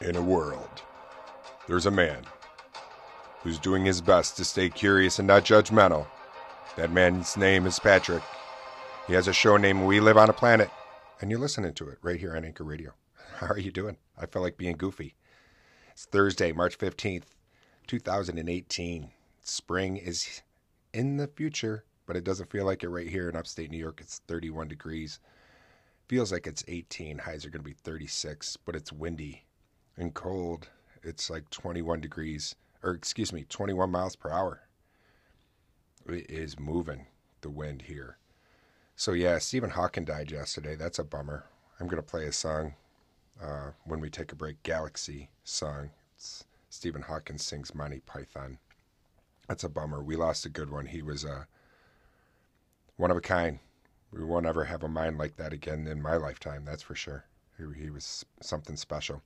[0.00, 0.82] In a world,
[1.66, 2.22] there's a man
[3.40, 6.06] who's doing his best to stay curious and not judgmental.
[6.76, 8.22] That man's name is Patrick.
[9.08, 10.70] He has a show named We Live on a Planet,
[11.20, 12.92] and you're listening to it right here on Anchor Radio.
[13.38, 13.96] How are you doing?
[14.16, 15.16] I feel like being goofy.
[15.90, 17.24] It's Thursday, March 15th,
[17.88, 19.10] 2018.
[19.42, 20.42] Spring is
[20.94, 23.98] in the future, but it doesn't feel like it right here in upstate New York.
[24.00, 25.18] It's 31 degrees.
[26.06, 27.18] Feels like it's 18.
[27.18, 29.42] Highs are going to be 36, but it's windy
[29.98, 30.68] and cold.
[31.02, 34.62] It's like 21 degrees, or excuse me, 21 miles per hour.
[36.08, 37.06] It is moving,
[37.42, 38.16] the wind here.
[38.96, 40.74] So, yeah, Stephen Hawking died yesterday.
[40.74, 41.44] That's a bummer.
[41.78, 42.74] I'm going to play a song
[43.42, 45.90] uh, when we take a break Galaxy song.
[46.16, 48.58] It's Stephen Hawking sings Monty Python.
[49.46, 50.02] That's a bummer.
[50.02, 50.86] We lost a good one.
[50.86, 51.44] He was uh,
[52.96, 53.60] one of a kind.
[54.12, 57.24] We won't ever have a mind like that again in my lifetime, that's for sure.
[57.56, 59.22] He, he was something special.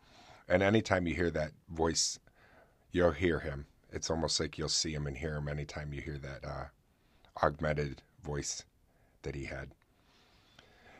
[0.48, 2.18] And anytime you hear that voice,
[2.90, 3.66] you'll hear him.
[3.90, 6.64] It's almost like you'll see him and hear him anytime you hear that uh,
[7.42, 8.64] augmented voice
[9.22, 9.70] that he had.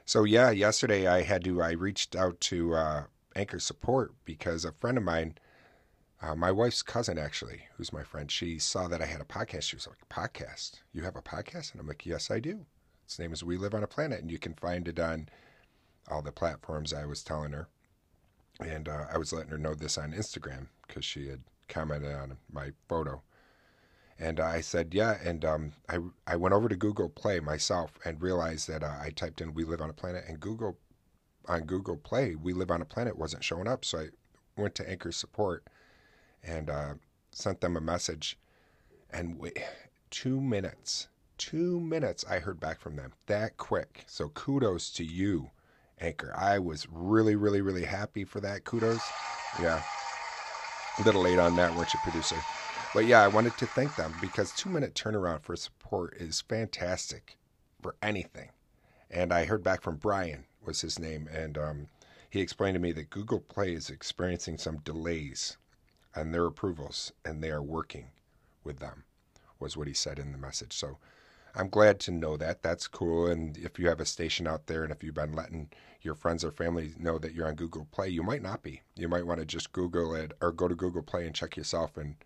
[0.05, 1.63] So yeah, yesterday I had to.
[1.63, 3.05] I reached out to uh,
[3.37, 5.39] Anchor Support because a friend of mine,
[6.21, 9.63] uh, my wife's cousin actually, who's my friend, she saw that I had a podcast.
[9.63, 10.81] She was like, "Podcast?
[10.93, 12.67] You have a podcast?" And I'm like, "Yes, I do.
[13.05, 15.29] Its name is We Live on a Planet, and you can find it on
[16.09, 17.69] all the platforms." I was telling her,
[18.67, 22.37] and uh, I was letting her know this on Instagram because she had commented on
[22.53, 23.23] my photo.
[24.19, 25.19] And I said, yeah.
[25.25, 29.11] And um, I, I went over to Google Play myself and realized that uh, I
[29.11, 30.79] typed in We Live on a Planet and Google,
[31.49, 33.85] on Google Play, We Live on a Planet wasn't showing up.
[33.85, 34.09] So I
[34.57, 35.67] went to Anchor Support
[36.45, 36.95] and uh,
[37.33, 38.39] sent them a message.
[39.11, 39.59] And wait,
[40.11, 44.05] two minutes, two minutes, I heard back from them that quick.
[44.07, 45.51] So kudos to you,
[46.03, 46.35] Anchor.
[46.37, 48.65] I was really, really, really happy for that.
[48.65, 49.01] Kudos.
[49.61, 49.83] Yeah.
[50.99, 52.37] A little late on that, weren't you, producer?
[52.93, 57.39] But yeah, I wanted to thank them because two minute turnaround for support is fantastic
[57.81, 58.51] for anything.
[59.11, 61.87] And I heard back from Brian was his name, and um,
[62.29, 65.57] he explained to me that Google Play is experiencing some delays
[66.15, 68.11] on their approvals, and they are working
[68.65, 69.05] with them.
[69.59, 70.73] Was what he said in the message.
[70.73, 70.99] So
[71.55, 72.63] I'm glad to know that.
[72.63, 73.27] That's cool.
[73.27, 75.71] And if you have a station out there, and if you've been letting
[76.01, 78.83] your friends or family know that you're on Google Play, you might not be.
[78.97, 81.97] You might want to just Google it or go to Google Play and check yourself
[81.97, 82.17] and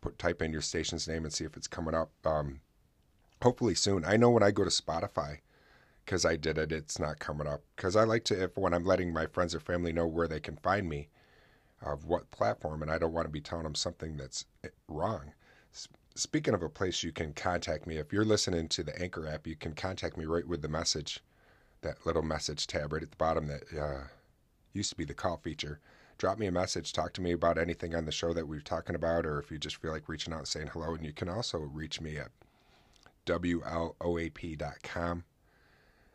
[0.00, 2.10] put type in your station's name and see if it's coming up.
[2.24, 2.60] Um,
[3.42, 4.04] hopefully soon.
[4.04, 5.38] I know when I go to Spotify,
[6.04, 7.62] because I did it, it's not coming up.
[7.76, 10.40] Because I like to, if when I'm letting my friends or family know where they
[10.40, 11.08] can find me,
[11.84, 15.32] of what platform, and I don't want to be telling them something that's eh, wrong.
[16.14, 19.46] Speaking of a place you can contact me, if you're listening to the Anchor app,
[19.46, 21.20] you can contact me right with the message,
[21.80, 24.04] that little message tab right at the bottom that uh,
[24.72, 25.80] used to be the call feature
[26.22, 28.94] drop me a message, talk to me about anything on the show that we're talking
[28.94, 30.94] about, or if you just feel like reaching out and saying hello.
[30.94, 32.30] And you can also reach me at
[33.26, 35.24] WLOAP.com.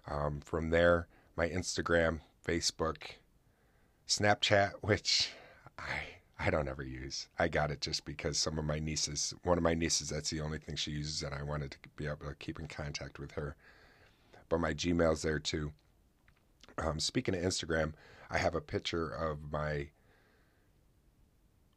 [0.09, 3.15] Um, from there, my Instagram, Facebook,
[4.07, 5.31] Snapchat, which
[5.77, 7.27] I I don't ever use.
[7.39, 10.41] I got it just because some of my nieces, one of my nieces, that's the
[10.41, 13.31] only thing she uses, and I wanted to be able to keep in contact with
[13.31, 13.55] her.
[14.49, 15.73] But my Gmail's there too.
[16.77, 17.93] Um, speaking of Instagram,
[18.29, 19.89] I have a picture of my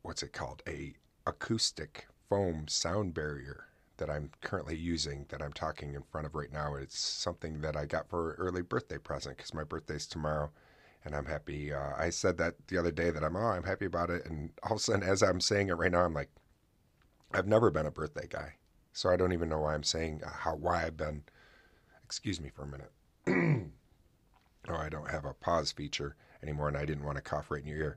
[0.02, 0.62] what's it called?
[0.66, 0.94] A
[1.26, 3.66] acoustic foam sound barrier
[3.98, 6.74] that I'm currently using that I'm talking in front of right now.
[6.74, 10.50] It's something that I got for an early birthday present because my birthday's tomorrow.
[11.04, 11.72] And I'm happy.
[11.72, 14.26] Uh, I said that the other day that I'm, oh, I'm happy about it.
[14.26, 16.30] And all of a sudden, as I'm saying it right now, I'm like,
[17.32, 18.54] I've never been a birthday guy.
[18.92, 21.22] So I don't even know why I'm saying uh, how, why I've been.
[22.04, 22.90] Excuse me for a minute.
[24.68, 27.62] oh, I don't have a pause feature anymore, and I didn't want to cough right
[27.62, 27.96] in your ear.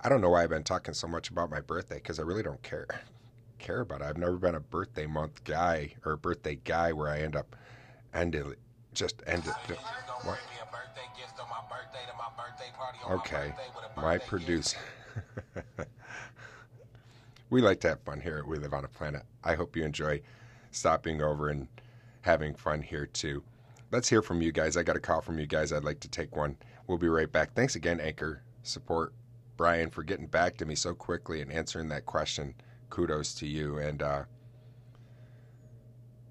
[0.00, 2.42] I don't know why I've been talking so much about my birthday because I really
[2.42, 2.86] don't care
[3.58, 4.04] care about it.
[4.04, 7.56] I've never been a birthday month guy or a birthday guy where I end up
[8.12, 8.56] ended
[8.96, 9.52] just ended.
[10.22, 10.38] What?
[13.10, 13.52] Okay,
[13.96, 14.78] my producer.
[17.50, 19.22] we like to have fun here We Live on a Planet.
[19.44, 20.22] I hope you enjoy
[20.72, 21.68] stopping over and
[22.22, 23.42] having fun here too.
[23.92, 24.76] Let's hear from you guys.
[24.76, 25.72] I got a call from you guys.
[25.72, 26.56] I'd like to take one.
[26.86, 27.54] We'll be right back.
[27.54, 29.12] Thanks again, Anchor Support
[29.56, 32.54] Brian, for getting back to me so quickly and answering that question.
[32.90, 33.78] Kudos to you.
[33.78, 34.24] And uh,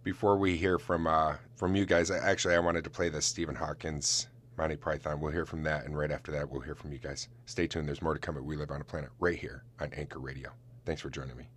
[0.05, 3.55] before we hear from uh, from you guys, actually, I wanted to play the Stephen
[3.55, 5.19] Hawkins Monty Python.
[5.19, 7.27] We'll hear from that, and right after that, we'll hear from you guys.
[7.45, 7.89] Stay tuned.
[7.89, 10.51] There's more to come at We Live on a Planet right here on Anchor Radio.
[10.85, 11.49] Thanks for joining me.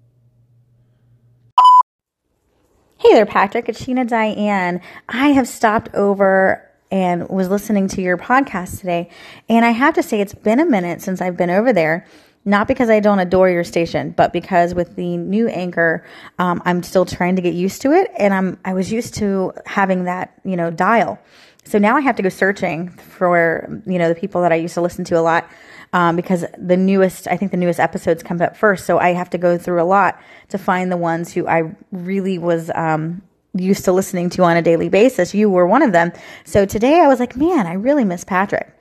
[2.97, 3.69] Hey there, Patrick.
[3.69, 4.81] It's Sheena Diane.
[5.09, 9.11] I have stopped over and was listening to your podcast today.
[9.49, 12.06] And I have to say, it's been a minute since I've been over there.
[12.44, 16.05] Not because I don't adore your station, but because with the new anchor,
[16.38, 19.52] um, I'm still trying to get used to it, and I'm I was used to
[19.67, 21.19] having that you know dial.
[21.64, 24.75] So now I have to go searching for you know the people that I used
[24.75, 25.50] to listen to a lot
[25.93, 28.87] um, because the newest I think the newest episodes come up first.
[28.87, 32.38] So I have to go through a lot to find the ones who I really
[32.38, 33.23] was um,
[33.55, 35.35] used to listening to on a daily basis.
[35.35, 36.12] You were one of them.
[36.44, 38.73] So today I was like, man, I really miss Patrick.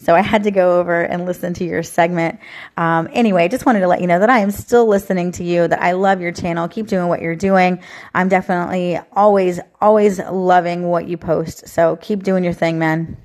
[0.00, 2.40] So I had to go over and listen to your segment.
[2.78, 5.68] Um, anyway, just wanted to let you know that I am still listening to you,
[5.68, 6.68] that I love your channel.
[6.68, 7.82] Keep doing what you're doing.
[8.14, 11.68] I'm definitely always, always loving what you post.
[11.68, 13.18] So keep doing your thing, man.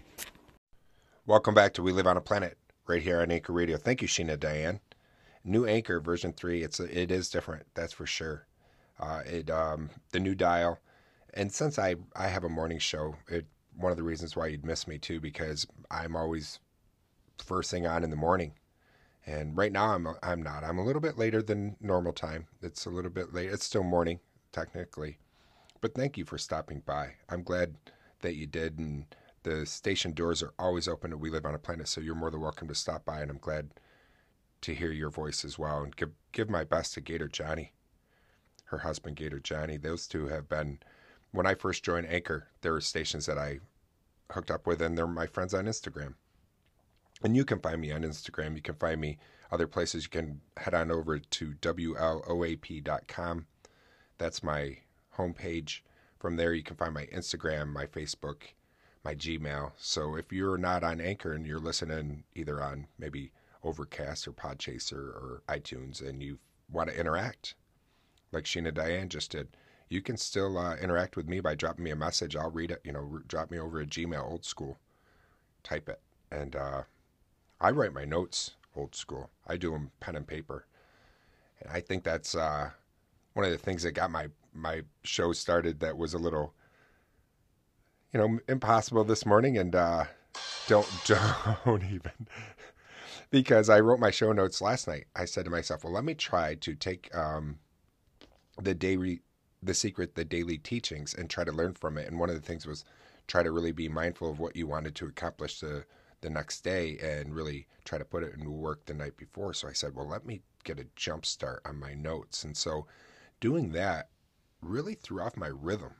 [1.25, 2.57] Welcome back to We Live on a Planet,
[2.87, 3.77] right here on Anchor Radio.
[3.77, 4.81] Thank you, Sheena Diane.
[5.45, 6.61] New Anchor version three.
[6.61, 8.47] It's it is different, that's for sure.
[8.99, 10.79] Uh, it um, the new dial,
[11.33, 13.45] and since I I have a morning show, it
[13.77, 16.59] one of the reasons why you'd miss me too because I'm always
[17.43, 18.53] first thing on in the morning.
[19.25, 20.63] And right now I'm I'm not.
[20.63, 22.47] I'm a little bit later than normal time.
[22.61, 23.49] It's a little bit late.
[23.49, 24.19] It's still morning
[24.51, 25.17] technically.
[25.81, 27.13] But thank you for stopping by.
[27.29, 27.75] I'm glad
[28.21, 29.05] that you did and
[29.43, 32.41] the station doors are always open we live on a planet so you're more than
[32.41, 33.69] welcome to stop by and I'm glad
[34.61, 37.73] to hear your voice as well and give give my best to Gator Johnny.
[38.65, 39.77] Her husband Gator Johnny.
[39.77, 40.79] Those two have been
[41.31, 43.59] when I first joined Anchor, there were stations that I
[44.31, 46.15] hooked up with and they're my friends on Instagram.
[47.23, 48.55] And you can find me on Instagram.
[48.55, 49.17] You can find me
[49.51, 50.03] other places.
[50.03, 53.45] You can head on over to WLOAP.com.
[54.17, 54.77] That's my
[55.17, 55.81] homepage.
[56.19, 58.41] From there, you can find my Instagram, my Facebook,
[59.03, 59.71] my Gmail.
[59.77, 63.31] So if you're not on Anchor and you're listening either on maybe
[63.63, 66.39] Overcast or Podchaser or iTunes and you
[66.71, 67.55] want to interact,
[68.31, 69.49] like Sheena Diane just did,
[69.89, 72.35] you can still uh, interact with me by dropping me a message.
[72.35, 72.81] I'll read it.
[72.83, 74.79] You know, drop me over a Gmail, old school.
[75.63, 75.99] Type it,
[76.31, 76.83] and uh,
[77.59, 79.29] I write my notes old school.
[79.47, 80.65] I do them pen and paper.
[81.61, 82.71] And I think that's uh,
[83.33, 85.79] one of the things that got my my show started.
[85.79, 86.53] That was a little,
[88.13, 89.57] you know, impossible this morning.
[89.57, 90.05] And uh,
[90.67, 90.87] don't
[91.65, 92.27] don't even
[93.31, 95.05] because I wrote my show notes last night.
[95.15, 97.59] I said to myself, well, let me try to take um,
[98.61, 99.21] the daily
[99.63, 102.07] the secret, the daily teachings, and try to learn from it.
[102.07, 102.85] And one of the things was
[103.27, 105.85] try to really be mindful of what you wanted to accomplish the
[106.21, 109.53] the next day and really try to put it into work the night before.
[109.53, 112.43] So I said, well, let me get a jump start on my notes.
[112.43, 112.87] And so
[113.39, 114.09] doing that
[114.61, 115.93] really threw off my rhythm.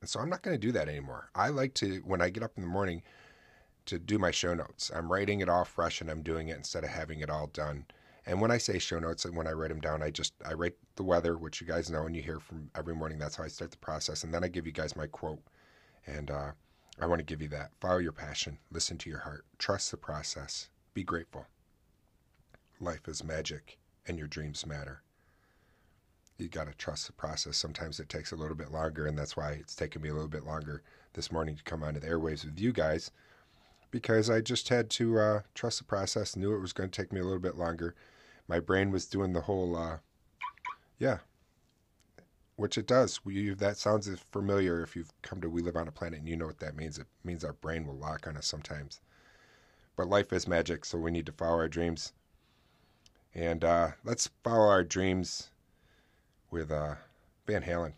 [0.00, 1.30] And so I'm not going to do that anymore.
[1.34, 3.02] I like to, when I get up in the morning,
[3.86, 4.90] to do my show notes.
[4.94, 7.86] I'm writing it all fresh and I'm doing it instead of having it all done.
[8.26, 10.54] And when I say show notes and when I write them down, I just I
[10.54, 13.18] write the weather, which you guys know and you hear from every morning.
[13.18, 15.40] That's how I start the process, and then I give you guys my quote.
[16.06, 16.50] And uh,
[16.98, 17.72] I want to give you that.
[17.80, 21.46] Follow your passion, listen to your heart, trust the process, be grateful.
[22.80, 25.02] Life is magic, and your dreams matter.
[26.38, 27.56] You got to trust the process.
[27.56, 30.28] Sometimes it takes a little bit longer, and that's why it's taken me a little
[30.28, 30.82] bit longer
[31.14, 33.10] this morning to come onto the airwaves with you guys
[33.90, 37.12] because I just had to uh, trust the process, knew it was going to take
[37.12, 37.94] me a little bit longer.
[38.48, 39.98] My brain was doing the whole, uh,
[40.98, 41.18] yeah,
[42.56, 43.24] which it does.
[43.24, 46.36] We, that sounds familiar if you've come to We Live on a Planet and you
[46.36, 46.98] know what that means.
[46.98, 49.00] It means our brain will lock on us sometimes.
[49.94, 52.12] But life is magic, so we need to follow our dreams.
[53.34, 55.50] And uh, let's follow our dreams
[56.50, 56.94] with uh,
[57.46, 57.92] Van Halen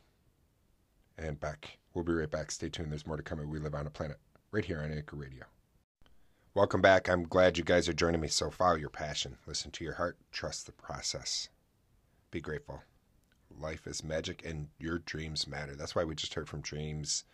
[1.17, 1.79] and Beck.
[1.95, 2.51] We'll be right back.
[2.51, 2.91] Stay tuned.
[2.91, 4.19] There's more to come at We Live on a Planet
[4.51, 5.45] right here on Anchor Radio.
[6.55, 7.09] Welcome back.
[7.09, 8.29] I'm glad you guys are joining me.
[8.29, 11.49] So follow your passion, listen to your heart, trust the process.
[12.31, 12.83] Be grateful
[13.61, 15.75] life is magic and your dreams matter.
[15.75, 17.25] That's why we just heard from Dreams,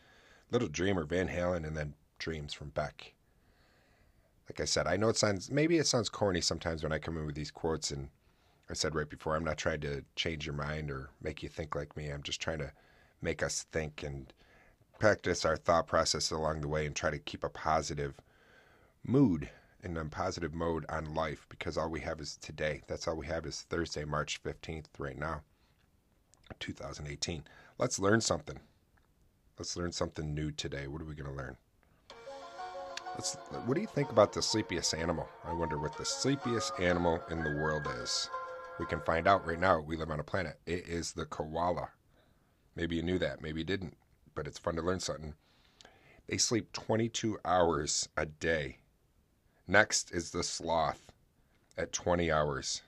[0.51, 3.15] Little Dreamer, Van Halen, and then Dreams from Beck.
[4.49, 7.17] Like I said, I know it sounds maybe it sounds corny sometimes when I come
[7.17, 8.09] in with these quotes, and
[8.69, 11.75] I said right before, I'm not trying to change your mind or make you think
[11.75, 12.11] like me.
[12.11, 12.73] I'm just trying to
[13.23, 14.33] make us think and
[14.99, 18.15] practice our thought process along the way and try to keep a positive
[19.03, 19.51] mood
[19.83, 22.81] and a positive mode on life because all we have is today.
[22.87, 25.43] That's all we have is Thursday, March 15th, right now.
[26.61, 27.45] 2018.
[27.79, 28.61] Let's learn something.
[29.59, 30.87] Let's learn something new today.
[30.87, 31.57] What are we going to learn?
[33.15, 35.29] Let's, what do you think about the sleepiest animal?
[35.45, 38.29] I wonder what the sleepiest animal in the world is.
[38.81, 39.79] We can find out right now.
[39.81, 40.59] We live on a planet.
[40.67, 41.91] It is the koala.
[42.75, 43.41] Maybe you knew that.
[43.41, 43.97] Maybe you didn't.
[44.35, 45.35] But it's fun to learn something.
[46.27, 48.79] They sleep 22 hours a day.
[49.69, 51.13] Next is the sloth
[51.79, 52.83] at 20 hours.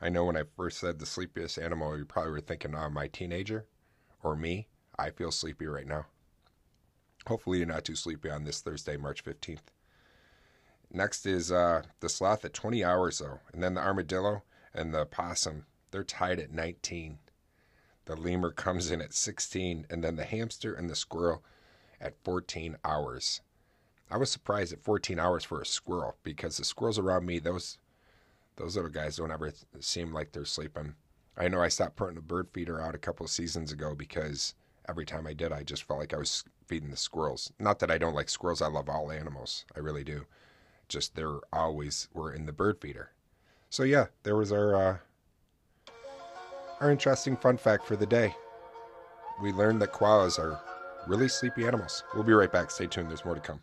[0.00, 3.08] I know when I first said the sleepiest animal, you probably were thinking, oh, my
[3.08, 3.66] teenager
[4.22, 4.68] or me.
[4.98, 6.06] I feel sleepy right now.
[7.26, 9.68] Hopefully, you're not too sleepy on this Thursday, March 15th.
[10.90, 13.40] Next is uh, the sloth at 20 hours, though.
[13.52, 17.18] And then the armadillo and the possum, they're tied at 19.
[18.04, 19.86] The lemur comes in at 16.
[19.90, 21.42] And then the hamster and the squirrel
[22.00, 23.40] at 14 hours.
[24.10, 27.78] I was surprised at 14 hours for a squirrel because the squirrels around me, those
[28.56, 30.94] those little guys don't ever seem like they're sleeping.
[31.36, 34.54] I know I stopped putting a bird feeder out a couple seasons ago because
[34.88, 37.52] every time I did, I just felt like I was feeding the squirrels.
[37.58, 39.64] Not that I don't like squirrels, I love all animals.
[39.76, 40.24] I really do.
[40.88, 43.10] Just they're always were in the bird feeder.
[43.70, 44.96] So yeah, there was our uh,
[46.80, 48.34] our interesting fun fact for the day.
[49.42, 50.58] We learned that koalas are
[51.06, 52.02] really sleepy animals.
[52.14, 52.70] We'll be right back.
[52.70, 53.10] Stay tuned.
[53.10, 53.60] There's more to come.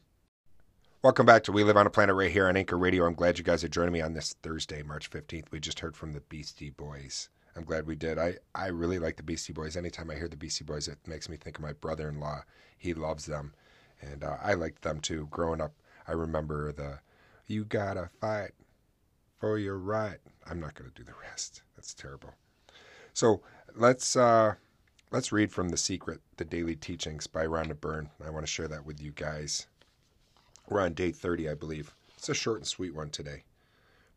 [1.03, 3.05] Welcome back to We Live on a Planet right here on Anchor Radio.
[3.05, 5.51] I'm glad you guys are joining me on this Thursday, March 15th.
[5.51, 7.27] We just heard from the Beastie Boys.
[7.57, 8.17] I'm glad we did.
[8.17, 9.75] I, I really like the Beastie Boys.
[9.75, 12.43] Anytime I hear the Beastie Boys, it makes me think of my brother in law.
[12.77, 13.53] He loves them.
[14.01, 15.27] And uh, I liked them too.
[15.29, 15.73] Growing up,
[16.07, 16.99] I remember the
[17.47, 18.51] You Gotta Fight
[19.41, 20.19] for Your Right.
[20.49, 21.63] I'm not going to do the rest.
[21.75, 22.29] That's terrible.
[23.11, 23.41] So
[23.75, 24.15] let's.
[24.15, 24.53] Uh,
[25.13, 28.09] Let's read from The Secret, The Daily Teachings by Rhonda Byrne.
[28.25, 29.67] I want to share that with you guys.
[30.69, 31.93] We're on day 30, I believe.
[32.17, 33.43] It's a short and sweet one today.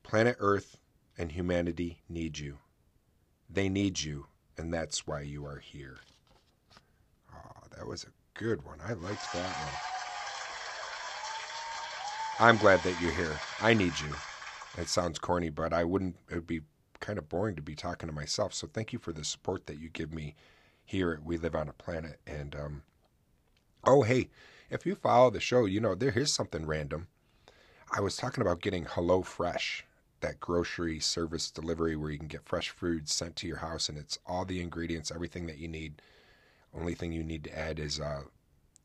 [0.02, 0.76] Planet Earth
[1.18, 2.58] and humanity need you.
[3.50, 4.26] They need you,
[4.56, 5.98] and that's why you are here.
[7.34, 8.78] Oh, that was a good one.
[8.80, 9.74] I liked that one.
[12.38, 13.38] I'm glad that you're here.
[13.60, 14.14] I need you.
[14.78, 16.60] It sounds corny, but I wouldn't, it would be
[17.00, 18.52] kind of boring to be talking to myself.
[18.52, 20.34] So thank you for the support that you give me
[20.84, 22.20] here We Live on a Planet.
[22.26, 22.82] And, um,
[23.84, 24.28] oh, hey,
[24.70, 27.08] if you follow the show, you know, there is something random.
[27.92, 29.85] I was talking about getting Hello Fresh,
[30.20, 33.96] that grocery service delivery where you can get fresh food sent to your house and
[33.96, 36.02] it's all the ingredients, everything that you need.
[36.75, 38.23] Only thing you need to add is uh,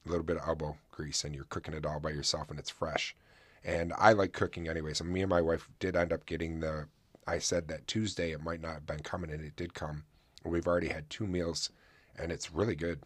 [0.05, 2.69] a little bit of elbow grease and you're cooking it all by yourself and it's
[2.69, 3.15] fresh.
[3.63, 5.01] And I like cooking anyways.
[5.01, 6.87] And me and my wife did end up getting the.
[7.27, 10.03] I said that Tuesday it might not have been coming, and it did come.
[10.43, 11.69] We've already had two meals,
[12.17, 13.01] and it's really good.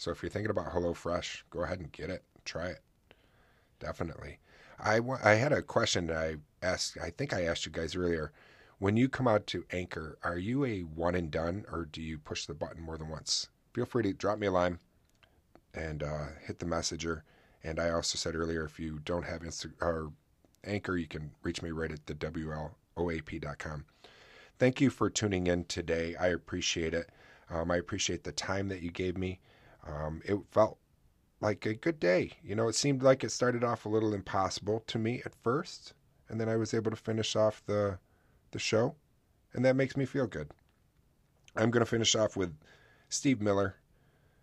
[0.00, 2.22] So if you're thinking about HelloFresh, go ahead and get it.
[2.44, 2.80] Try it.
[3.80, 4.38] Definitely.
[4.78, 6.96] I, I had a question that I asked.
[7.02, 8.32] I think I asked you guys earlier.
[8.78, 12.16] When you come out to Anchor, are you a one and done, or do you
[12.16, 13.50] push the button more than once?
[13.74, 14.78] Feel free to drop me a line
[15.74, 17.24] and uh, hit the messenger
[17.62, 20.12] and I also said earlier, if you don't have Insta or
[20.64, 23.84] Anchor, you can reach me right at the WLOAP.com.
[24.58, 26.16] Thank you for tuning in today.
[26.16, 27.10] I appreciate it.
[27.50, 29.40] Um, I appreciate the time that you gave me.
[29.86, 30.78] Um, it felt
[31.40, 32.32] like a good day.
[32.42, 35.94] You know, it seemed like it started off a little impossible to me at first,
[36.28, 37.98] and then I was able to finish off the
[38.52, 38.96] the show,
[39.52, 40.50] and that makes me feel good.
[41.56, 42.56] I'm going to finish off with
[43.08, 43.76] Steve Miller,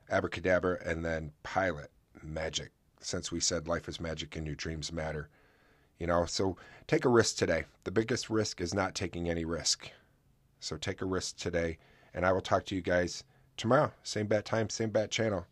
[0.09, 1.91] Abracadabra, and then Pilot
[2.23, 5.29] Magic since we said life is magic and your dreams matter.
[5.99, 7.65] You know, so take a risk today.
[7.83, 9.89] The biggest risk is not taking any risk.
[10.59, 11.77] So take a risk today,
[12.13, 13.23] and I will talk to you guys
[13.57, 13.91] tomorrow.
[14.03, 15.45] Same bat time, same bat channel.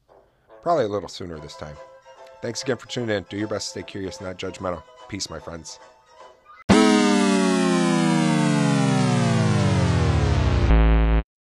[0.62, 1.76] Probably a little sooner this time.
[2.42, 3.26] Thanks again for tuning in.
[3.30, 4.84] Do your best to stay curious, not judgmental.
[5.10, 5.80] Peace, my friends.